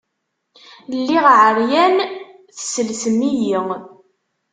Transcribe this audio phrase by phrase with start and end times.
[0.97, 1.95] Lliɣ ɛeryan,
[2.55, 3.59] tesselsem-iyi.